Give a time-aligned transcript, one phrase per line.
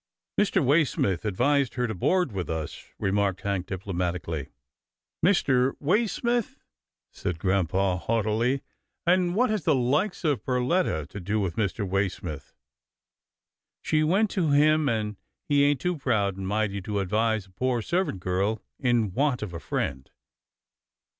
[0.41, 0.65] "Mr.
[0.65, 4.49] Waysmith advised her to board with us," remarked Hank diplomatically."
[5.23, 5.73] Mr.
[5.79, 6.57] Waysmith,"
[7.11, 8.63] said grampa, haughtily,"
[9.05, 11.87] and what has the likes of Perletta to do with Mr.
[11.87, 12.51] Waysmith?
[13.83, 15.17] ""She went to him, and
[15.47, 19.53] he ain't too proud and mighty to advise a poor servant girl in want of
[19.53, 20.09] a friend."